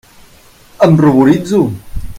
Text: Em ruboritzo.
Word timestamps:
Em 0.87 0.97
ruboritzo. 1.03 1.63